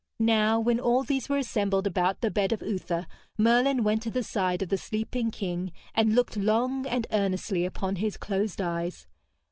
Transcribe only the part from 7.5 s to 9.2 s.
upon his closed eyes.